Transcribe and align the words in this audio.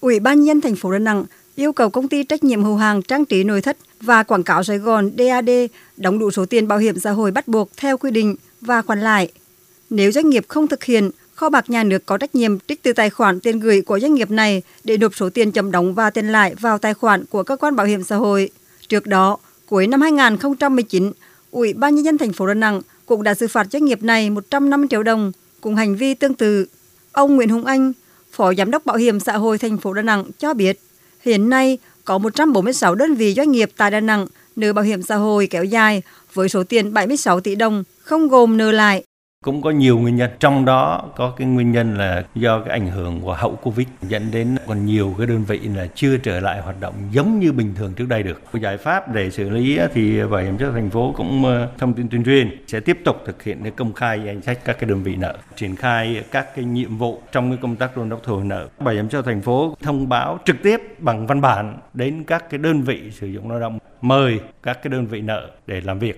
Ủy 0.00 0.20
ban 0.20 0.44
nhân 0.44 0.60
thành 0.60 0.76
phố 0.76 0.92
Đà 0.92 0.98
Nẵng 0.98 1.24
yêu 1.54 1.72
cầu 1.72 1.90
công 1.90 2.08
ty 2.08 2.24
trách 2.24 2.44
nhiệm 2.44 2.64
hữu 2.64 2.76
hạn 2.76 3.02
trang 3.02 3.24
trí 3.24 3.44
nội 3.44 3.60
thất 3.60 3.76
và 4.00 4.22
quảng 4.22 4.42
cáo 4.42 4.64
Sài 4.64 4.78
Gòn 4.78 5.10
DAD 5.18 5.50
đóng 5.96 6.18
đủ 6.18 6.30
số 6.30 6.46
tiền 6.46 6.68
bảo 6.68 6.78
hiểm 6.78 7.00
xã 7.00 7.10
hội 7.10 7.30
bắt 7.30 7.48
buộc 7.48 7.70
theo 7.76 7.98
quy 7.98 8.10
định 8.10 8.36
và 8.60 8.82
khoản 8.82 9.00
lại. 9.00 9.32
Nếu 9.90 10.12
doanh 10.12 10.30
nghiệp 10.30 10.44
không 10.48 10.68
thực 10.68 10.84
hiện, 10.84 11.10
kho 11.34 11.48
bạc 11.48 11.70
nhà 11.70 11.84
nước 11.84 12.06
có 12.06 12.18
trách 12.18 12.34
nhiệm 12.34 12.58
trích 12.58 12.82
từ 12.82 12.92
tài 12.92 13.10
khoản 13.10 13.40
tiền 13.40 13.60
gửi 13.60 13.82
của 13.82 14.00
doanh 14.00 14.14
nghiệp 14.14 14.30
này 14.30 14.62
để 14.84 14.96
nộp 14.96 15.16
số 15.16 15.30
tiền 15.30 15.52
chậm 15.52 15.70
đóng 15.70 15.94
và 15.94 16.10
tiền 16.10 16.28
lãi 16.28 16.54
vào 16.54 16.78
tài 16.78 16.94
khoản 16.94 17.24
của 17.24 17.42
cơ 17.42 17.56
quan 17.56 17.76
bảo 17.76 17.86
hiểm 17.86 18.02
xã 18.04 18.16
hội. 18.16 18.50
Trước 18.88 19.06
đó, 19.06 19.38
cuối 19.66 19.86
năm 19.86 20.00
2019, 20.00 21.12
Ủy 21.50 21.72
ban 21.72 21.94
nhân 21.94 22.04
dân 22.04 22.18
thành 22.18 22.32
phố 22.32 22.46
Đà 22.46 22.54
Nẵng 22.54 22.82
cũng 23.06 23.22
đã 23.22 23.34
xử 23.34 23.48
phạt 23.48 23.66
doanh 23.72 23.84
nghiệp 23.84 24.02
này 24.02 24.30
150 24.30 24.88
triệu 24.90 25.02
đồng 25.02 25.32
cùng 25.60 25.76
hành 25.76 25.96
vi 25.96 26.14
tương 26.14 26.34
tự. 26.34 26.66
Ông 27.12 27.36
Nguyễn 27.36 27.48
Hùng 27.48 27.64
Anh, 27.64 27.92
Phó 28.36 28.54
Giám 28.54 28.70
đốc 28.70 28.86
Bảo 28.86 28.96
hiểm 28.96 29.20
xã 29.20 29.36
hội 29.36 29.58
thành 29.58 29.78
phố 29.78 29.92
Đà 29.92 30.02
Nẵng 30.02 30.24
cho 30.38 30.54
biết, 30.54 30.80
hiện 31.20 31.50
nay 31.50 31.78
có 32.04 32.18
146 32.18 32.94
đơn 32.94 33.14
vị 33.14 33.34
doanh 33.36 33.52
nghiệp 33.52 33.70
tại 33.76 33.90
Đà 33.90 34.00
Nẵng 34.00 34.26
nợ 34.56 34.72
bảo 34.72 34.84
hiểm 34.84 35.02
xã 35.02 35.16
hội 35.16 35.46
kéo 35.46 35.64
dài 35.64 36.02
với 36.34 36.48
số 36.48 36.64
tiền 36.64 36.92
76 36.92 37.40
tỷ 37.40 37.54
đồng, 37.54 37.84
không 38.02 38.28
gồm 38.28 38.56
nợ 38.56 38.72
lại 38.72 39.04
cũng 39.46 39.62
có 39.62 39.70
nhiều 39.70 39.98
nguyên 39.98 40.16
nhân. 40.16 40.30
Trong 40.40 40.64
đó 40.64 41.02
có 41.16 41.30
cái 41.30 41.46
nguyên 41.46 41.72
nhân 41.72 41.98
là 41.98 42.24
do 42.34 42.60
cái 42.60 42.70
ảnh 42.70 42.86
hưởng 42.86 43.20
của 43.20 43.34
hậu 43.34 43.56
covid 43.56 43.86
dẫn 44.02 44.30
đến 44.32 44.56
còn 44.66 44.86
nhiều 44.86 45.14
cái 45.18 45.26
đơn 45.26 45.44
vị 45.44 45.58
là 45.58 45.86
chưa 45.94 46.16
trở 46.16 46.40
lại 46.40 46.60
hoạt 46.60 46.80
động 46.80 46.94
giống 47.10 47.38
như 47.38 47.52
bình 47.52 47.74
thường 47.76 47.92
trước 47.96 48.08
đây 48.08 48.22
được. 48.22 48.42
Giải 48.52 48.76
pháp 48.76 49.14
để 49.14 49.30
xử 49.30 49.50
lý 49.50 49.78
thì 49.94 50.22
bảo 50.22 50.42
hiểm 50.42 50.56
xã 50.60 50.66
thành 50.72 50.90
phố 50.90 51.14
cũng 51.16 51.44
ờ, 51.44 51.68
thông 51.78 51.94
tin 51.94 52.08
tuyên 52.08 52.24
truyền 52.24 52.64
sẽ 52.66 52.80
tiếp 52.80 52.98
tục 53.04 53.16
thực 53.26 53.42
hiện 53.42 53.62
cái 53.62 53.72
công 53.76 53.92
khai 53.92 54.20
danh 54.24 54.42
sách 54.42 54.58
các 54.64 54.76
cái 54.80 54.90
đơn 54.90 55.02
vị 55.02 55.16
nợ, 55.16 55.36
triển 55.56 55.76
khai 55.76 56.24
các 56.30 56.56
cái 56.56 56.64
nhiệm 56.64 56.98
vụ 56.98 57.22
trong 57.32 57.50
cái 57.50 57.58
công 57.62 57.76
tác 57.76 57.96
đôn 57.96 58.08
đốc 58.08 58.22
thu 58.22 58.34
hồi 58.34 58.44
nợ. 58.44 58.68
Bảo 58.80 58.94
hiểm 58.94 59.10
xã 59.10 59.22
thành 59.22 59.40
phố 59.40 59.76
thông 59.82 60.08
báo 60.08 60.38
trực 60.44 60.56
tiếp 60.62 60.80
bằng 60.98 61.26
văn 61.26 61.40
bản 61.40 61.78
đến 61.94 62.24
các 62.26 62.50
cái 62.50 62.58
đơn 62.58 62.82
vị 62.82 63.10
sử 63.10 63.26
dụng 63.26 63.50
lao 63.50 63.60
động 63.60 63.78
mời 64.00 64.40
các 64.62 64.82
cái 64.82 64.90
đơn 64.90 65.06
vị 65.06 65.20
nợ 65.20 65.50
để 65.66 65.80
làm 65.80 65.98
việc. 65.98 66.14